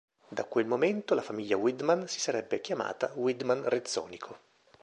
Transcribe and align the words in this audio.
Da 0.29 0.45
quel 0.45 0.65
momento, 0.65 1.13
la 1.13 1.21
famiglia 1.21 1.57
Widmann 1.57 2.05
si 2.05 2.19
sarebbe 2.19 2.59
chiamata 2.59 3.11
"Widmann 3.17 3.61
Rezzonico". 3.67 4.35